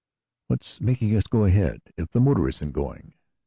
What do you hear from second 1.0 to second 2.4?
us go ahead, if the